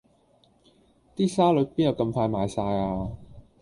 [1.15, 3.11] 啲沙律邊有咁快賣晒呀